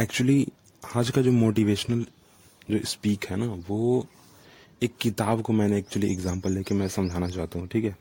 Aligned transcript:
Actually 0.00 0.48
आज 0.96 1.10
का 1.10 1.22
जो 1.22 1.32
मोटिवेशनल 1.32 2.06
जो 2.70 2.78
स्पीक 2.84 3.24
है 3.24 3.36
ना, 3.36 3.46
वो 3.68 4.06
एक 4.82 4.92
किताब 5.00 5.42
को 5.42 5.52
मैंने 5.52 5.78
एक्चुअली 5.78 6.12
एग्जांपल 6.12 6.52
लेके 6.52 6.74
मैं 6.74 6.88
समझाना 6.88 7.28
चाहता 7.28 7.58
हूँ, 7.58 7.68
ठीक 7.68 7.84
है? 7.84 7.96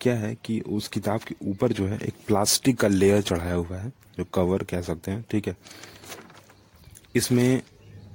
क्या 0.00 0.14
है 0.14 0.36
कि 0.44 0.60
उस 0.60 0.88
किताब 0.88 1.20
के 1.20 1.34
ऊपर 1.50 1.72
जो 1.72 1.86
है, 1.86 1.98
एक 1.98 2.14
प्लास्टिक 2.26 2.76
का 2.76 2.88
लेयर 2.88 3.22
चढ़ाया 3.22 3.54
हुआ 3.54 3.76
है, 3.76 3.92
जो 4.18 4.24
कवर 4.24 4.62
कह 4.62 4.80
सकते 4.80 5.10
हैं, 5.10 5.24
ठीक 5.30 5.48
है? 5.48 5.56
इसमें 7.14 7.62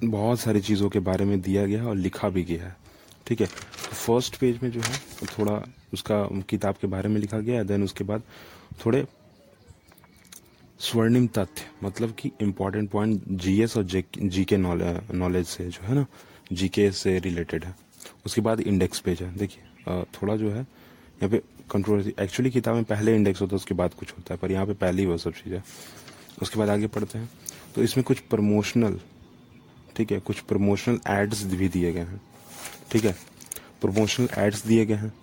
बहुत 0.03 0.39
सारी 0.39 0.61
चीज़ों 0.61 0.89
के 0.89 0.99
बारे 0.99 1.25
में 1.25 1.41
दिया 1.41 1.65
गया 1.65 1.81
है 1.81 1.87
और 1.87 1.95
लिखा 1.95 2.29
भी 2.29 2.43
गया 2.43 2.65
है, 2.65 2.75
ठीक 3.27 3.41
है? 3.41 3.47
फ़र्स्ट 3.47 4.35
पेज 4.35 4.59
में 4.63 4.71
जो 4.71 4.81
है, 4.81 4.99
थोड़ा 5.39 5.63
उसका 5.93 6.41
किताब 6.49 6.75
के 6.75 6.87
बारे 6.87 7.09
में 7.09 7.21
लिखा 7.21 7.39
गया 7.39 7.57
है 7.57 7.65
देन 7.65 7.83
उसके 7.83 8.03
बाद 8.03 8.23
थोड़े 8.85 9.05
स्वर्णिम 10.80 11.27
तथ्य 11.27 11.66
मतलब 11.83 12.14
कि 12.19 12.32
इम्पोर्टेंट 12.42 12.89
पॉइंट 12.89 13.24
जीएस 13.29 13.75
और 13.78 13.83
जी 13.83 14.43
के 14.43 14.57
नॉलेज 14.57 15.46
से 15.47 15.68
जो 15.68 15.86
है 15.87 15.96
ना 15.96 16.06
जीके 16.54 16.92
से 16.92 17.18
रिलेटेड 17.20 17.65
है। 17.65 17.75
उसके 18.25 18.42
बाद 18.42 18.60
इंडेक्स 18.60 19.00
पेज 19.00 19.21
है। 19.21 19.34
देखिए 19.37 20.04
थोड़ा 20.14 20.36
जो 20.36 20.50
है, 20.50 20.60
यहाँ 20.60 21.29
पे 21.29 21.42
कंट्रोवर्सी 21.71 22.14
एक्चुअली 22.20 22.51
किताब 22.51 22.75
में 22.75 22.84
पहले 22.84 23.15
इंडेक्स 23.15 23.42
होता 23.42 23.51
है, 23.51 23.56
उसके 23.56 23.75
बाद 23.75 23.93
कुछ 23.93 24.11
होता 24.11 24.34
है, 24.34 24.39
पर 24.39 24.51
यहाँ 24.51 24.65
पे 24.65 24.73
पहले 24.75 25.01
ही 25.01 25.07
वो 25.07 25.18
सब 25.18 25.34
चीज़ 25.34 25.54
है। 25.54 25.64
उसके 26.42 26.60
बाद 26.60 26.70
आगे 26.70 26.87
पढ़ते 26.87 27.18
हैं। 27.18 27.29
तो 27.75 27.84
इसमें 27.84 28.04
कुछ 28.04 28.20
प्रमोशनल 28.20 29.00
ठीक 29.96 30.11
है, 30.11 30.20
कुछ 30.20 30.39
प्रमोशनल 30.39 31.00
एड्स 31.09 31.43
भी 31.46 31.70
दिए 31.70 31.92
गए 31.93 32.00
हैं। 32.02 32.22
ठीक 32.92 33.06
है 33.06 33.16
प्रमोशनल 33.81 34.30
एड्स 34.38 34.66
दिए 34.67 34.86
गए 34.86 34.95
हैं। 34.95 35.14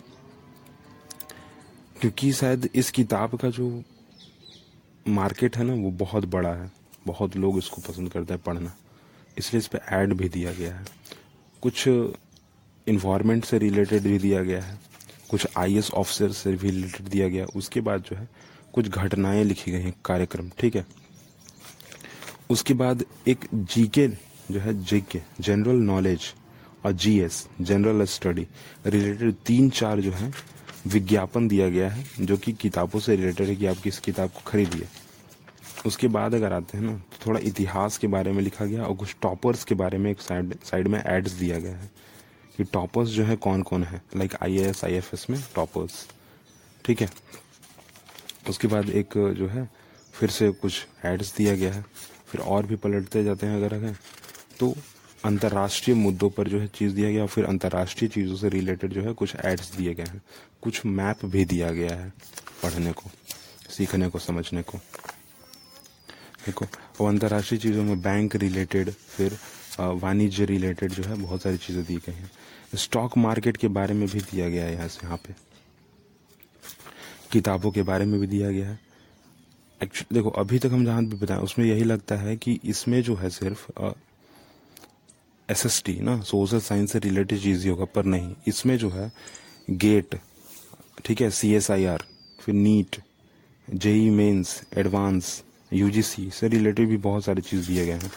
क्योंकि 2.01 2.33
शायद 2.33 2.69
इस 2.75 2.91
किताब 2.91 3.39
का 3.39 3.51
जो 3.51 3.83
मार्केट 5.09 5.57
है 5.57 5.65
ना, 5.65 5.75
वो 5.75 5.91
बहुत 5.91 6.25
बड़ा 6.25 6.55
है। 6.55 6.73
बहुत 7.07 7.37
लोग 7.37 7.59
इसको 7.59 7.83
पसंद 7.83 8.13
करते 8.13 8.35
हैं 8.35 8.43
पढ़ना। 8.43 8.77
इसलिए 9.39 9.59
इस 9.59 9.67
पर 9.67 9.81
ऐड 9.89 10.13
भी 10.13 10.29
दिया 10.29 10.53
गया 10.53 10.75
है। 10.75 10.85
कुछ 11.63 11.89
इन्वायरमेंट 12.87 13.45
से 13.45 13.59
रिलेटेड 13.59 14.03
भी 14.03 14.19
दिया 14.19 14.43
गया 14.43 14.63
है। 14.63 14.79
कुछ 15.31 15.47
आई 15.57 15.81
ऑफिसर 15.95 16.33
से 16.33 16.53
भी 16.53 16.71
रिलेटेड 16.71 17.07
दिया 17.07 17.29
गया। 17.29 17.45
उसके 17.45 17.81
बाद 17.81 18.01
जो 18.01 18.17
है, 18.17 18.29
कुछ 18.75 18.89
घटनाएँ 18.89 19.45
लिखी 19.45 19.71
गई 19.71 19.81
हैं 19.81 19.95
कार्यक्रम, 20.05 20.51
ठीक 20.51 20.77
है? 20.77 20.87
उसके 22.51 22.75
बाद 22.75 23.05
एक 23.29 23.45
जीके 23.55 24.09
जो 24.51 24.61
है 24.61 24.85
जीके 24.85 25.23
जनरल 25.41 25.77
नॉलेज 25.77 26.21
और 26.85 26.93
G S 26.93 27.49
general 27.61 28.05
study 28.05 28.47
related 28.87 29.35
तीन 29.47 29.71
चार 29.71 30.01
जो 30.01 30.13
है, 30.13 30.33
विज्ञापन 30.87 31.49
दिया 31.49 31.69
गया 31.69 31.91
है, 31.91 32.07
जो 32.21 32.37
कि 32.37 32.53
किताबों 32.53 33.01
से 33.01 33.17
रिलेटेड 33.17 33.49
है 33.49 33.57
कि 33.57 33.67
आप 33.67 33.77
किस 33.77 33.99
किताब 33.99 34.31
को 34.31 34.41
खरीदिए। 34.47 34.87
उसके 35.87 36.09
बाद 36.09 36.35
अगर 36.35 36.53
आते 36.53 36.79
हैं 36.79 36.85
ना 36.85 36.93
तो 36.93 37.27
थोड़ा 37.27 37.41
इतिहास 37.45 37.99
के 37.99 38.07
बारे 38.07 38.33
में 38.33 38.43
लिखा 38.43 38.65
गया 38.65 38.85
और 38.85 38.95
कुछ 38.97 39.15
टॉपर्स 39.23 39.65
के 39.65 39.75
बारे 39.75 39.99
में 39.99 40.11
एक 40.11 40.21
साइड 40.21 40.55
साइड 40.65 40.89
में 40.89 41.03
एड्स 41.07 41.33
दिया 41.33 41.59
गया 41.59 41.77
है 41.77 41.91
कि 42.57 42.65
टॉपर्स 42.65 43.09
जो 43.09 43.25
है 43.25 43.37
कौन 43.37 43.63
कौन 43.63 43.85
है 43.85 44.03
like 44.17 44.35
I 44.43 44.59
S 44.59 44.85
I 44.85 44.95
F 44.95 45.11
S 45.15 45.27
में 45.31 45.43
टॉपर्स 45.55 46.07
ठीक 46.85 47.01
है? 47.01 47.09
उसके 48.49 48.69
बाद 48.69 48.91
एक 48.91 49.15
जो 49.39 49.47
है, 49.49 49.69
फिर 50.15 50.31
से 50.31 50.51
कुछ 50.53 50.87
एड्स 51.05 51.35
दिया 51.37 51.55
गया 51.57 51.73
है। 51.73 51.85
फिर 52.27 52.41
और 52.41 52.67
भी 52.67 52.77
पलटते 52.77 53.23
जाते 53.25 53.47
हैं 53.47 53.57
अगर 53.57 53.75
अगर 53.75 53.97
तो 54.61 54.75
अंतर्राष्ट्रीय 55.25 55.97
मुद्दों 55.97 56.31
पर 56.31 56.49
जो 56.49 56.59
है 56.61 56.67
चीज़ 56.69 56.95
दिया 56.95 57.11
गया 57.11 57.27
फिर 57.27 57.45
अंतर्राष्ट्रीय 57.45 58.09
चीज़ों 58.09 58.37
से 58.37 58.49
रिलेटेड 58.49 58.93
जो 58.93 59.03
है 59.03 59.13
कुछ 59.13 59.35
एड्स 59.45 59.75
दिए 59.77 59.95
गए 59.95 60.05
हैं। 60.05 60.23
कुछ 60.63 60.85
मैप 60.87 61.25
भी 61.25 61.45
दिया 61.45 61.71
गया 61.71 61.97
है 61.97 62.13
पढ़ने 62.63 62.93
को, 62.93 63.11
सीखने 63.71 64.09
को, 64.09 64.19
समझने 64.19 64.63
को। 64.63 64.79
देखो 66.47 66.67
और 67.01 67.09
अंतर्राष्ट्रीय 67.09 67.61
चीज़ों 67.61 67.85
में 67.85 68.01
बैंक 68.03 68.37
रिलेटेड 68.37 68.91
फिर 68.91 69.37
वाणिज्य 69.79 70.45
रिलेटेड 70.47 70.93
जो 70.93 71.03
है, 71.03 71.15
बहुत 71.17 71.43
सारी 71.43 71.57
चीज़ें 71.57 71.85
दी 71.85 71.97
गई 71.97 72.13
हैं। 72.13 72.31
स्टॉक 72.77 73.17
मार्केट 73.19 73.57
के 73.57 73.69
बारे 73.71 73.95
में 73.95 74.09
भी 74.09 74.21
दिया 74.21 74.49
गया 74.49 74.65
है 74.65 74.73
यहाँ 74.75 74.89
से, 74.89 75.01
यहाँ 75.05 75.17
पे। 75.27 75.35
किताबों 77.33 77.71
के 77.71 77.83
बारे 77.83 78.05
में 78.05 78.19
भी 78.21 78.27
दिया 78.27 78.51
गया 78.51 78.69
है। 78.69 78.79
एक्चुअली 79.81 80.15
देखो, 80.15 80.31
अभी 80.31 80.59
तक 80.59 80.71
हम 80.73 80.85
जहाँ 80.85 81.05
भी 81.05 81.17
बताएँ, 81.17 81.41
उसमें 81.41 81.67
यही 81.67 81.85
लगता 81.85 82.17
है 82.17 82.37
कि 82.37 82.59
इसमें 82.65 83.03
जो 83.03 83.15
है 83.17 83.31
सिर्फ़ 83.31 83.67
एस 85.49 85.65
एस 85.67 85.83
टी 85.87 85.99
ना 86.01 86.21
सोशल 86.23 86.61
साइंस 86.61 86.93
से 86.93 86.99
रिलेटेड 86.99 87.41
चीज़ 87.41 87.65
ही 87.65 87.69
होगा, 87.71 87.85
पर 87.85 88.05
नहीं। 88.05 88.35
इसमें 88.49 88.77
जो 88.79 88.91
है 88.91 89.11
गेट 89.73 90.19
ठीक 91.05 91.21
है 91.21 91.31
सी 91.31 91.53
एस 91.55 91.71
आई 91.71 91.85
आर 91.87 92.05
फिर 92.41 92.55
NEET 92.55 92.97
JEE 93.69 94.09
mains 94.11 94.61
advance 94.79 95.43
U G C 95.73 96.31
से 96.31 96.49
रिलेटेड 96.49 96.89
भी 96.89 96.97
बहुत 96.97 97.25
सारी 97.25 97.43
चीज़ 97.43 97.67
दिए 97.67 97.87
गए 97.87 97.93
हैं। 97.93 98.13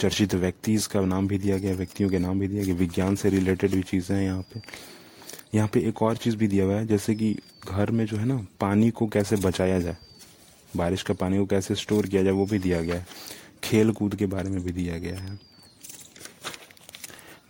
चर्चित 0.00 0.34
व्यक्ति 0.34 0.76
का 0.76 1.00
नाम 1.00 1.28
भी 1.28 1.38
दिया 1.38 1.58
गया, 1.58 1.74
व्यक्तियों 1.74 2.10
के 2.10 2.18
नाम 2.18 2.40
भी 2.40 2.48
दिया 2.48 2.64
गया, 2.64 2.74
विज्ञान 2.74 3.16
से 3.16 3.30
रिलेटेड 3.30 3.70
भी 3.70 3.82
चीज़ें 3.82 4.16
हैं 4.16 4.24
यहाँ 4.24 4.42
पे। 4.42 4.60
यहाँ 5.54 5.68
पे 5.68 5.80
एक 5.80 6.02
और 6.02 6.16
चीज़ 6.16 6.36
भी 6.36 6.46
दिया 6.46 6.64
हुआ 6.64 6.74
है, 6.74 6.86
जैसे 6.86 7.14
कि 7.14 7.36
घर 7.68 7.90
में 7.90 8.06
जो 8.06 8.16
है 8.16 8.24
ना, 8.24 8.46
पानी 8.60 8.90
को 8.90 9.06
कैसे 9.06 9.36
बचाया 9.36 9.80
जाए, 9.80 9.96
बारिश 10.76 11.02
का 11.02 11.14
पानी 11.14 11.38
को 11.38 11.46
कैसे 11.46 11.74
स्टोर 11.74 12.06
किया 12.06 12.22
जाए, 12.22 12.32
वो 12.32 12.46
भी 12.46 12.58
दिया 12.58 12.80
गया 12.80 12.94
है। 12.94 13.06
खेल 13.64 13.92
कूद 13.92 14.14
के 14.14 14.26
बारे 14.26 14.50
में 14.50 14.64
भी 14.64 14.72
दिया 14.72 14.98
गया 14.98 15.18
है। 15.18 15.34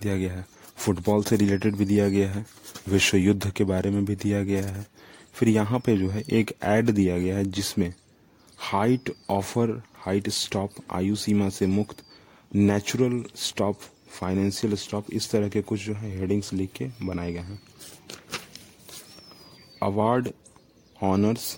दिया 0.03 0.17
गया 0.17 0.33
है। 0.33 0.47
फुटबॉल 0.77 1.23
से 1.23 1.37
रिलेटेड 1.37 1.77
भी 1.77 1.85
दिया 1.85 2.09
गया 2.09 2.31
है। 2.31 2.47
विश्व 2.89 3.17
युद्ध 3.17 3.51
के 3.51 3.65
बारे 3.65 3.91
में 3.91 4.05
भी 4.05 4.15
दिया 4.15 4.43
गया 4.43 4.67
है। 4.67 4.87
फिर 5.35 5.49
यहाँ 5.49 5.81
पे 5.81 5.97
जो 5.97 6.09
है, 6.09 6.23
एक 6.31 6.55
ऐड 6.63 6.91
दिया 6.91 7.19
गया 7.19 7.37
है, 7.37 7.45
जिसमें 7.45 7.95
हाइट 8.63 9.11
ऑफ़र, 9.31 9.71
हाइट 9.95 10.29
स्टॉप, 10.29 10.73
आयु 10.91 11.17
सीमा 11.17 11.49
से 11.49 11.67
मुक्त, 11.67 12.03
नेचुरल 12.55 13.25
स्टॉप, 13.37 13.79
फाइनेंशियल 14.11 14.75
स्टॉप, 14.75 15.07
इस 15.13 15.31
तरह 15.31 15.49
के 15.49 15.63
कुछ 15.63 15.81
जो 15.81 15.95
है 15.95 16.19
हेडिंग्स 16.19 16.53
लिख 16.53 16.73
के 16.73 16.87
बनाए 17.03 17.33
गए 17.33 17.41
हैं। 17.41 17.61
अवार्ड 19.83 20.29
ऑनर्स 21.03 21.53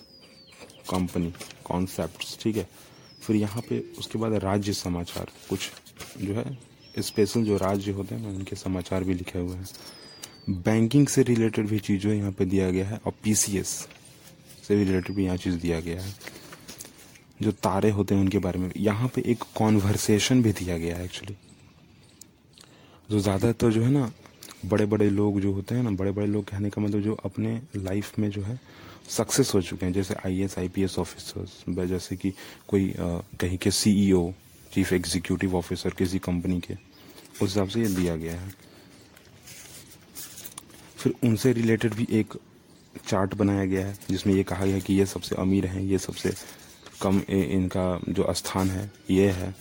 कंपनी 0.89 1.33
कॉन्सेप्ट 1.65 2.41
ठीक 2.41 2.57
है? 2.57 2.67
फिर 3.21 3.35
यहाँ 3.35 3.61
पे 3.61 3.79
उसके 3.99 4.19
बाद 4.19 4.33
राज्य 4.33 4.73
समाचार, 4.73 5.31
कुछ 5.49 5.71
जो 6.17 6.33
है 6.33 6.57
स्पेशल 7.01 7.43
जो 7.43 7.57
राज्य 7.57 7.91
होते 7.91 8.15
हैं, 8.15 8.35
उनके 8.35 8.55
समाचार 8.55 9.03
भी 9.03 9.13
लिखे 9.13 9.39
हुए 9.39 9.55
हैं। 9.55 10.61
बैंकिंग 10.63 11.07
से 11.07 11.23
रिलेटेड 11.23 11.67
भी 11.67 11.79
चीज़ 11.79 12.01
जो 12.01 12.13
यहाँ 12.13 12.31
पे 12.31 12.45
दिया 12.45 12.71
गया 12.71 12.87
है, 12.87 12.99
और 13.05 13.13
पीसीएस 13.23 13.67
से 14.67 14.75
रिलेटेड 14.75 15.15
भी 15.15 15.25
यहाँ 15.25 15.37
चीज़ 15.37 15.55
दिया 15.55 15.79
गया 15.79 16.01
है। 16.01 16.34
जो 17.39 17.51
तारे 17.53 17.89
होते 17.91 18.15
हैं 18.15 18.21
उनके 18.21 18.39
बारे 18.39 18.59
में। 18.59 18.69
यहाँ 18.77 19.07
पे 19.15 19.21
एक 19.25 19.43
कॉन्वर्सेशन 19.55 20.41
भी 20.43 20.51
दिया 20.53 20.77
गया 20.77 20.95
है 20.97 21.05
एक्चुअली 21.05 21.35
जो 23.09 23.19
ज़्यादातर 23.19 23.71
जो 23.71 23.81
है 23.81 23.89
ना 23.91 24.11
बड़े 24.65 24.85
बड़े 24.85 25.09
लोग 25.09 25.39
जो 25.41 25.51
होते 25.53 25.75
हैं 25.75 25.83
ना 25.83 25.89
बड़े 25.91 26.11
बड़े 26.11 26.27
लोग 26.27 26.43
कहने 26.45 26.69
का 26.69 26.81
मतलब 26.81 27.01
जो 27.01 27.13
अपने 27.25 27.61
लाइफ 27.75 28.19
में 28.19 28.29
जो 28.29 28.41
है 28.41 28.59
सक्सेस 29.09 29.53
हो 29.53 29.61
चुके 29.61 29.85
हैं। 29.85 29.93
जैसे 29.93 30.15
I 30.25 30.41
S 30.41 30.57
I 30.59 30.67
P 30.67 30.83
S 30.83 30.97
officers 30.99 31.63
जैसे 31.87 32.15
कि 32.15 32.31
कोई 32.67 32.93
कहीं 32.99 33.57
के 33.57 33.71
C E O 33.71 34.31
chief 34.71 34.93
executive 34.93 35.55
officer 35.55 35.93
किसी 35.97 36.19
कंपनी 36.21 36.59
के, 36.59 36.73
उस 36.73 37.41
हिसाब 37.41 37.67
से 37.67 37.81
ये 37.81 37.87
दिया 37.89 38.15
गया 38.15 38.33
है। 38.33 38.53
फिर 40.97 41.13
उनसे 41.23 41.51
रिलेटेड 41.53 41.93
भी 41.93 42.07
एक 42.11 42.33
चार्ट 43.07 43.33
बनाया 43.35 43.65
गया 43.65 43.85
है, 43.87 43.97
जिसमें 44.09 44.33
ये 44.33 44.43
कहा 44.43 44.65
गया 44.65 44.79
कि 44.79 44.93
ये 44.93 45.05
सबसे 45.05 45.35
अमीर 45.35 45.65
हैं, 45.65 45.81
ये 45.81 45.97
सबसे 45.99 46.33
कम 47.01 47.21
इनका 47.29 47.99
जो 48.09 48.33
स्थान 48.33 48.69
है, 48.69 48.91
ये 49.09 49.29
है, 49.29 49.53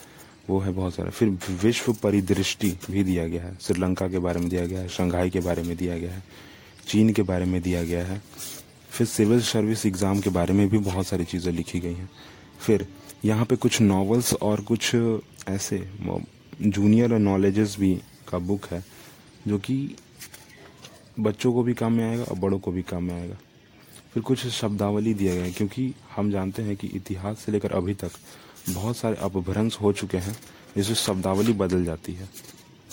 वो 0.49 0.59
है 0.61 0.73
बहुत 0.73 0.95
सारा। 0.95 1.11
फिर 1.11 1.29
विश्व 1.63 1.93
परिदृष्टि 1.93 2.71
भी 2.91 3.05
दिया 3.05 3.27
गया 3.29 3.43
है। 3.43 3.57
श्रीलंका 3.61 4.09
के 4.09 4.19
बारे 4.19 4.41
में 4.41 4.49
दिया 4.49 4.67
गया 4.67 4.81
है, 4.81 4.89
शंघाई 4.89 5.31
के 5.31 5.41
बारे 5.41 5.63
में 5.63 5.77
दिया 5.77 5.99
गया 5.99 6.13
है, 6.13 6.23
चीन 6.89 7.13
के 7.13 7.23
बारे 7.23 7.45
में 7.45 7.61
दिया 7.63 7.83
गया 7.85 8.05
है। 8.07 8.21
फिर 8.91 9.07
सिविल 9.07 9.41
सर्विस 9.43 9.87
एग्ज़ाम 9.87 10.21
के 10.21 10.31
बारे 10.31 10.55
में 10.55 10.69
भी 10.69 10.79
बहुत 10.81 11.07
सारी 11.07 11.25
चीज़ें 11.25 11.53
लिखी 11.53 11.81
गई 11.81 11.95
हैं। 11.95 12.11
फिर 12.61 12.87
यहाँ 13.25 13.45
पे 13.45 13.57
कुछ 13.57 13.81
नॉवेल्स 13.81 14.33
और 14.35 14.61
कुछ 14.63 14.95
ऐसे 15.49 15.79
जूनियर 16.63 17.19
नॉलेजेस 17.19 17.77
भी 17.81 17.95
का 18.29 18.39
बुक 18.41 18.67
है, 18.67 18.85
जो 19.49 19.59
कि 19.59 19.97
बच्चों 21.21 21.53
को 21.53 21.63
भी 21.63 21.75
काम 21.75 21.93
में 21.93 22.05
आएगा 22.05 22.25
और 22.25 22.39
बड़ों 22.39 22.59
को 22.59 22.73
भी 22.73 22.83
काम 22.83 23.05
में 23.05 23.15
आएगा। 23.15 23.37
फिर 24.15 24.23
कुछ 24.23 24.47
शब्दावली 24.47 25.13
गया 25.15 25.33
है, 25.35 25.51
क्योंकि 25.53 25.93
हम 26.17 26.31
जानते 26.31 26.63
हैं 26.63 26.77
कि 26.77 26.87
इतिहास 26.95 27.39
से 27.39 27.53
लेकर 27.53 27.73
अभी 27.73 27.95
तक 27.95 28.11
बहुत 28.69 28.97
सारे 28.97 29.17
अपभ्रंश 29.19 29.79
हो 29.81 29.93
चुके 29.93 30.19
हैं, 30.19 30.37
जिससे 30.77 30.95
शब्दावली 30.97 31.53
बदल 31.55 31.85
जाती 31.85 32.13
है, 32.13 32.29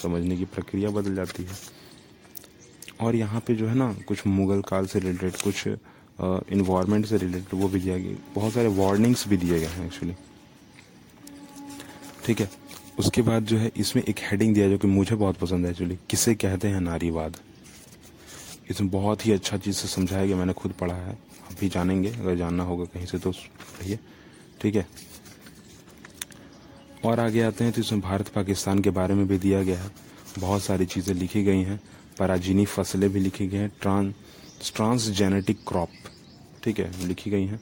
समझने 0.01 0.38
की 0.38 0.45
प्रक्रिया 0.45 0.89
बदल 0.89 1.15
जाती 1.15 1.44
है। 1.44 1.57
और 3.01 3.15
यहाँ 3.15 3.41
पे 3.47 3.56
जो 3.56 3.68
है 3.68 3.75
ना, 3.75 3.94
कुछ 4.07 4.25
मुगल 4.27 4.62
काल 4.62 4.85
से 4.85 5.00
रिलेटेड 5.00 5.35
कुछ 5.44 5.68
इन्वायरमेंट 5.68 7.06
से 7.06 7.18
रिलेटेड 7.18 7.59
वो 7.59 7.68
भी 7.68 7.79
दिया 7.79 7.97
गया, 7.97 8.15
बहुत 8.35 8.53
सारे 8.53 8.68
वार्निंग्स 8.75 9.27
भी 9.27 9.38
दिए 9.38 9.59
गए 9.59 9.68
हैं 9.68 9.85
एक्चुअली 9.85 10.15
ठीक 12.25 12.39
है, 12.39 12.50
उसके 13.00 13.21
बाद 13.21 13.45
जो 13.45 13.57
है 13.57 13.71
इसमें 13.77 14.03
एक 14.03 14.19
हेडिंग 14.21 14.53
दिया 14.56 14.69
जो 14.69 14.77
कि 14.77 14.88
मुझे 14.88 15.15
बहुत 15.15 15.38
पसंद 15.38 15.65
है 15.65 15.71
एक्चुअली 15.71 15.97
किसे 16.09 16.35
कहते 16.35 16.68
हैं 16.68 16.81
नारीवाद? 16.81 17.38
इसमें 18.71 18.89
बहुत 18.91 19.25
ही 19.25 19.31
अच्छा 19.31 19.57
चीज़ 19.57 19.75
से 19.75 19.88
समझाया 19.88 20.25
गया, 20.25 20.35
मैंने 20.35 20.53
खुद 20.53 20.71
पढ़ा 20.71 20.95
है। 20.95 21.12
आप 21.12 21.59
भी 21.59 21.69
जानेंगे, 21.69 22.09
अगर 22.12 22.35
जानना 22.35 22.63
होगा 22.63 22.85
कहीं 22.85 23.06
से 23.06 23.18
तो 23.18 23.31
पढ़िए। 23.31 24.00
ठीक 24.62 24.75
है? 24.75 24.85
और 27.06 27.19
आगे 27.19 27.41
आते 27.41 27.63
हैं 27.63 27.73
तो 27.73 27.81
इसमें 27.81 28.01
भारत 28.01 28.27
पाकिस्तान 28.27 28.79
के 28.79 28.89
बारे 28.91 29.13
में 29.13 29.27
भी 29.27 29.38
दिया 29.38 29.63
गया 29.63 29.79
है। 29.79 29.91
बहुत 30.39 30.63
सारी 30.63 30.85
चीज़ें 30.85 31.13
लिखी 31.15 31.44
गई 31.44 31.62
हैं। 31.62 31.79
पराजीनी 32.19 32.65
फ़सलें 32.65 33.09
भी 33.09 33.19
लिखी 33.19 33.47
गई 33.47 33.57
हैं। 33.57 33.71
ट्रांस 33.81 34.71
ट्रांसजेनेटिक 34.75 35.59
क्रॉप, 35.68 35.89
ठीक 36.63 36.79
है 36.79 37.07
लिखी 37.07 37.29
गई 37.29 37.45
हैं। 37.45 37.59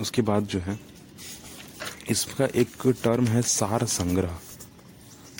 उसके 0.00 0.22
बाद 0.22 0.46
जो 0.46 0.58
है, 0.58 0.78
इसका 2.10 2.48
एक 2.54 2.86
टर्म 3.04 3.26
है 3.26 3.42
सार 3.42 3.84
संग्रह। 3.86 4.38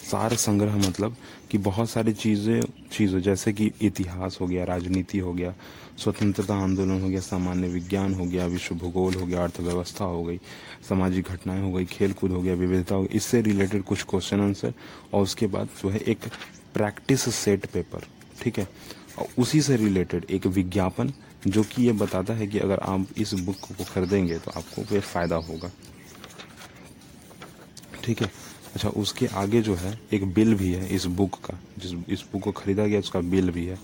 सार 0.03 0.35
संग्रह 0.37 0.77
मतलब 0.79 1.17
कि 1.51 1.59
बहुत 1.61 1.91
सारी 1.91 2.13
चीज़ें 2.15 2.61
चीज़ें, 2.93 3.21
जैसे 3.21 3.53
कि 3.53 3.71
इतिहास 3.83 4.39
हो 4.41 4.47
गया, 4.47 4.65
राजनीति 4.65 5.19
हो 5.19 5.33
गया, 5.33 5.55
स्वतंत्रता 5.99 6.55
आंदोलन 6.55 7.01
हो 7.01 7.09
गया, 7.09 7.21
सामान्य 7.21 7.69
विज्ञान 7.69 8.15
हो 8.15 8.25
गया, 8.25 8.47
विश्व 8.47 8.75
भूगोल 8.75 9.15
हो 9.15 9.27
गया, 9.27 9.43
अर्थव्यवस्था 9.45 10.05
हो 10.05 10.23
गई, 10.25 10.39
सामाजिक 10.89 11.29
घटनाएँ 11.29 11.63
हो 11.63 11.73
गई, 11.73 11.85
खेल 11.85 12.13
कूद 12.13 12.33
हो 12.33 12.43
गया, 12.43 12.55
विविधता 12.55 12.95
हो 12.95 13.03
गई, 13.03 13.17
इससे 13.17 13.41
रिलेटेड 13.43 13.83
कुछ 13.83 14.03
क्वेश्चन 14.03 14.41
आंसर 14.41 14.73
और 15.13 15.23
उसके 15.23 15.47
बाद 15.47 15.69
जो 15.83 15.89
है 15.89 15.99
एक 15.99 16.29
प्रैक्टिस 16.75 17.35
सेट 17.35 17.67
पेपर 17.67 18.07
ठीक 18.43 18.59
है? 18.59 18.69
और 19.19 19.27
उसी 19.39 19.61
से 19.63 19.77
रिलेटेड 19.77 20.25
एक 20.31 20.47
विज्ञापन 20.47 21.13
जो 21.47 21.63
कि 21.63 21.83
ये 21.83 21.93
बताता 21.93 22.35
है 22.35 22.47
कि 22.47 22.59
अगर 22.59 22.79
आप 22.79 23.07
इस 23.19 23.33
बुक 23.35 23.57
को 23.57 23.85
खरीदेंगे 23.85 24.39
तो 24.39 24.51
आपको 24.51 25.01
फ़ायदा 25.01 25.37
होगा, 25.37 25.71
ठीक 28.05 28.23
है? 28.23 28.31
अच्छा 28.79 28.89
उसके 28.95 29.27
आगे 29.35 29.61
जो 29.63 29.75
है, 29.75 29.99
एक 30.13 30.25
बिल 30.35 30.55
भी 30.55 30.73
है 30.73 30.89
इस 30.95 31.05
बुक 31.11 31.35
का, 31.45 31.59
जिस, 31.79 31.93
इस 32.09 32.23
बुक 32.33 32.43
को 32.43 32.51
ख़रीदा 32.53 32.87
गया, 32.87 32.99
उसका 32.99 33.21
बिल 33.23 33.51
भी 33.51 33.65
है, 33.67 33.79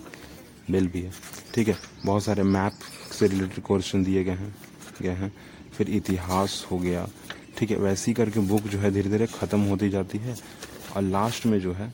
बिल 0.70 0.86
भी 0.88 1.00
है। 1.02 1.10
ठीक 1.54 1.68
है, 1.68 1.76
बहुत 2.04 2.24
सारे 2.24 2.42
मैप 2.42 2.78
से 3.12 3.26
रिलेटेड 3.26 3.64
क्वेश्चन 3.64 4.04
दिए 4.04 4.22
गए 4.24 4.32
हैं 4.32 4.54
गए 5.02 5.10
हैं। 5.10 5.32
फिर 5.72 5.90
इतिहास 5.90 6.66
हो 6.70 6.78
गया, 6.78 7.06
ठीक 7.58 7.70
है, 7.70 7.76
वैसे 7.78 8.12
करके 8.12 8.40
बुक 8.46 8.68
जो 8.68 8.78
है 8.78 8.90
धीरे 8.90 9.10
धीरे 9.10 9.26
ख़त्म 9.26 9.60
होती 9.60 9.88
जाती 9.90 10.18
है। 10.18 10.36
और 10.96 11.02
लास्ट 11.02 11.46
में 11.46 11.60
जो 11.60 11.72
है, 11.72 11.92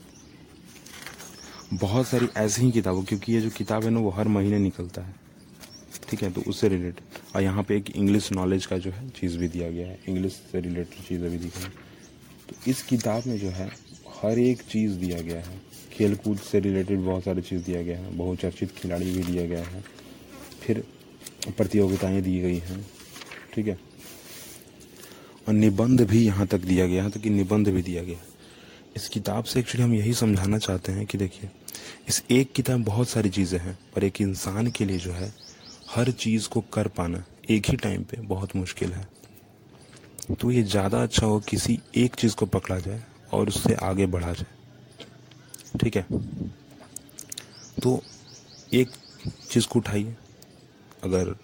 बहुत 1.73 2.07
सारी 2.07 2.29
ऐसी 2.37 2.61
ही 2.61 2.71
किताबों, 2.71 3.03
क्योंकि 3.03 3.33
ये 3.33 3.41
जो 3.41 3.49
किताब 3.49 3.83
है 3.83 3.89
ना, 3.89 3.99
वो 3.99 4.09
हर 4.11 4.27
महीने 4.27 4.59
निकलता 4.59 5.01
है। 5.01 5.15
ठीक 6.09 6.23
है 6.23 6.31
तो 6.31 6.41
उससे 6.41 6.67
रिलेटेड 6.69 7.35
और 7.35 7.41
यहाँ 7.41 7.63
पे 7.63 7.77
एक 7.77 7.95
इंग्लिश 7.95 8.31
नॉलेज 8.31 8.65
का 8.65 8.77
जो 8.77 8.91
है, 8.91 9.09
चीज़ 9.11 9.37
भी 9.37 9.47
दिया 9.47 9.71
गया 9.71 9.87
है। 9.87 9.99
इंग्लिश 10.07 10.41
से 10.51 10.61
रिलेटेड 10.61 11.07
चीज़ें 11.07 11.31
भी 11.31 11.37
दी 11.37 11.47
गई 11.47 11.89
तो 12.51 12.71
इस 12.71 12.81
किताब 12.83 13.27
में 13.27 13.37
जो 13.39 13.49
है, 13.49 13.69
हर 14.21 14.39
एक 14.39 14.61
चीज़ 14.61 14.97
दिया 14.99 15.19
गया 15.21 15.39
है। 15.39 15.59
खेल 15.93 16.15
कूद 16.15 16.37
से 16.39 16.59
रिलेटेड 16.59 16.99
बहुत 16.99 17.23
सारी 17.23 17.41
चीज़ 17.41 17.63
दिया 17.63 17.81
गया 17.81 17.97
है, 17.97 18.15
बहुचर्चित 18.17 18.71
खिलाड़ी 18.71 19.11
भी 19.11 19.23
दिया 19.23 19.45
गया 19.45 19.63
है, 19.63 19.83
फिर 20.61 20.83
प्रतियोगिताएँ 21.57 22.21
दी 22.21 22.39
गई 22.39 22.57
हैं, 22.57 22.85
ठीक 23.53 23.67
है? 23.67 23.77
और 25.47 25.53
निबंध 25.53 26.01
भी 26.01 26.23
यहाँ 26.25 26.47
तक 26.47 26.59
दिया 26.59 26.85
गया 26.87 27.03
है 27.03 27.09
तो 27.09 27.19
कि 27.19 27.29
निबंध 27.29 27.69
भी 27.69 27.81
दिया 27.81 28.03
गया। 28.03 28.19
इस 28.95 29.07
किताब 29.09 29.43
से 29.43 29.59
एक्चुअली 29.59 29.83
हम 29.83 29.93
यही 29.93 30.13
समझाना 30.13 30.57
चाहते 30.57 30.91
हैं 30.91 31.05
कि 31.05 31.17
देखिए, 31.17 31.49
इस 32.09 32.23
एक 32.31 32.51
किताब 32.51 32.83
बहुत 32.83 33.09
सारी 33.09 33.29
चीज़ें 33.29 33.59
हैं, 33.59 33.77
पर 33.95 34.03
एक 34.03 34.21
इंसान 34.21 34.71
के 34.71 34.85
लिए 34.85 34.97
जो 34.97 35.11
है, 35.11 35.33
हर 35.89 36.11
चीज़ 36.11 36.47
को 36.49 36.61
कर 36.73 36.87
पाना 36.87 37.23
एक 37.49 37.69
ही 37.69 37.77
टाइम 37.77 38.03
पे 38.03 38.21
बहुत 38.21 38.55
मुश्किल 38.55 38.91
है। 38.91 39.07
तो 40.31 40.51
ये 40.51 40.63
ज़्यादा 40.63 41.01
अच्छा 41.03 41.25
हो 41.25 41.39
किसी 41.39 41.79
एक 41.97 42.15
चीज़ 42.15 42.35
को 42.35 42.45
पकड़ा 42.47 42.79
जाए 42.79 43.03
और 43.33 43.47
उससे 43.47 43.73
आगे 43.83 44.05
बढ़ा 44.07 44.31
जाए। 44.33 45.77
ठीक 45.79 45.95
है? 45.95 46.05
तो 47.83 48.01
एक 48.73 48.89
चीज़ 49.51 49.67
को 49.67 49.79
उठाइए। 49.79 50.15
अगर 51.03 51.35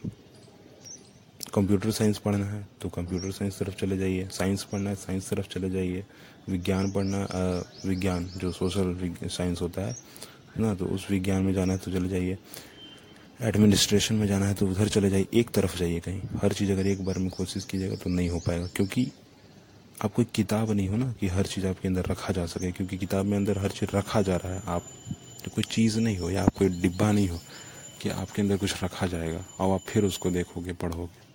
कंप्यूटर 1.54 1.92
साइंस 1.92 2.18
पढ़ना 2.18 2.46
है 2.46 2.68
तो 2.82 2.90
कंप्यूटर 2.90 3.32
साइंस 3.32 3.60
तरफ़ 3.60 3.76
चले 3.76 3.98
जाइए। 3.98 4.28
साइंस 4.32 4.64
पढ़ना 4.64 4.90
है, 4.90 4.96
साइंस 4.96 5.30
तरफ़ 5.30 5.48
चले 5.50 5.70
जाइए। 5.70 6.04
विज्ञान 6.50 6.92
पढ़ना 6.92 7.28
विज्ञान, 7.86 8.30
जो 8.38 8.52
सोशल 8.52 8.96
साइंस 9.28 9.62
होता 9.62 9.82
है, 9.82 9.96
ना 10.60 10.74
तो 10.74 10.86
उस 10.86 11.10
विज्ञान 11.12 11.44
में 11.44 11.54
जाना 11.54 11.74
है 11.74 11.80
तो 11.80 11.92
चले 11.92 12.10
जाइए। 12.10 12.38
एडमिनिस्ट्रेशन 13.40 14.16
में 14.16 14.26
जाना 14.28 14.46
है 14.46 14.54
तो 14.54 14.68
उधर 14.68 14.88
चले 14.88 15.10
जाइए, 15.10 15.26
एक 15.34 15.50
तरफ़ 15.50 15.78
जाइए 15.78 16.00
कहीं। 16.00 16.22
हर 16.42 16.54
चीज़ 16.54 16.72
अगर 16.72 16.88
एक 16.88 17.04
बार 17.06 17.18
में 17.18 17.30
कोशिश 17.30 17.66
कीजिएगा 17.66 17.96
तो 17.96 18.10
नहीं 18.10 18.30
हो 18.30 18.40
पाएगा, 18.40 18.68
क्योंकि 18.68 19.12
आप 20.06 20.14
कोई 20.14 20.26
किताब 20.36 20.72
नहीं 20.72 20.88
हो 20.90 20.98
ना 20.98 21.12
कि 21.20 21.28
हर 21.28 21.46
चीज़ 21.46 21.68
आपके 21.68 21.88
अंदर 21.88 22.06
रखा 22.06 22.34
जा 22.34 22.46
सके, 22.46 22.72
क्योंकि 22.72 22.98
किताब 22.98 23.26
में 23.26 23.38
अंदर 23.38 23.58
हर 23.58 23.72
चीज़ 23.72 23.96
रखा 23.96 24.22
जा 24.22 24.36
रहा 24.36 24.54
है। 24.54 24.62
आप 24.68 24.84
तो 25.46 25.52
कोई 25.52 25.64
चीज़ 25.64 26.00
नहीं 26.00 26.18
हो 26.18 26.30
या 26.30 26.44
आप 26.44 26.56
कोई 26.58 26.70
डिब्बा 26.82 27.12
नहीं 27.12 27.28
हो 27.30 27.40
कि 28.02 28.10
आपके 28.10 28.42
अंदर 28.42 28.58
कुछ 28.58 28.84
रखा 28.84 29.08
जाएगा, 29.08 29.44
और 29.60 29.74
आप 29.74 29.82
फिर 29.88 30.06
उसको 30.06 30.32
देखोगे, 30.32 30.74
पढ़ोगे। 30.74 31.26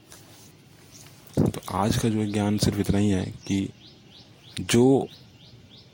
तो 1.43 1.61
आज 1.73 1.97
का 1.97 2.09
जो 2.09 2.25
ज्ञान 2.33 2.59
सिर्फ़ 2.59 2.81
इतना 2.81 2.99
ही 2.99 3.11
है 3.11 3.25
कि 3.47 3.69
जो 4.61 5.07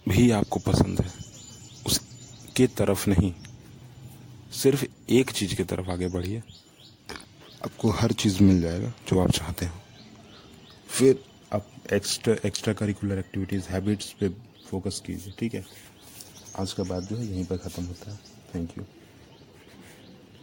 भी 0.08 0.30
आपको 0.30 0.60
पसंद 0.60 1.00
है, 1.00 1.12
उसके 1.86 2.66
तरफ़ 2.78 3.08
नहीं। 3.10 3.32
सिर्फ़ 4.52 4.84
एक 5.10 5.30
चीज़ 5.30 5.54
की 5.54 5.64
तरफ़ 5.64 5.90
आगे 5.90 6.08
बढ़िए। 6.08 6.42
आपको 7.64 7.90
हर 7.90 8.12
चीज़ 8.12 8.42
मिल 8.42 8.60
जाएगा, 8.60 8.92
जो 9.08 9.20
आप 9.20 9.30
चाहते 9.30 9.66
हो। 9.66 9.80
फिर 10.88 11.24
आप 11.52 11.66
extra 11.92 12.36
extra 12.46 12.72
curricular 12.72 13.18
activities 13.18 13.68
habits 13.68 14.12
पे 14.12 14.28
फोकस 14.70 15.02
कीजिए, 15.06 15.32
ठीक 15.38 15.54
है? 15.54 15.64
आज 16.58 16.72
का 16.72 16.82
बात 16.82 17.02
जो 17.02 17.16
है, 17.16 17.26
यहीं 17.26 17.44
पर 17.44 17.56
ख़त्म 17.56 17.84
होता 17.84 18.10
है। 18.10 18.18
Thank 18.54 18.78
you 18.78 18.84